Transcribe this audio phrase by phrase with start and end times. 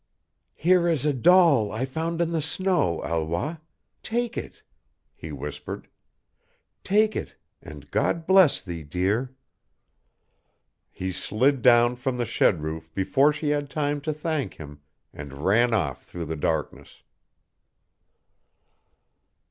[0.55, 3.57] "Here is a doll I found in the snow, Alois.
[4.01, 4.63] Take it,"
[5.13, 5.87] he whispered
[6.83, 9.35] "take it, and God bless thee, dear!"
[10.89, 14.81] He slid down from the shed roof before she had time to thank him,
[15.13, 17.03] and ran off through the darkness.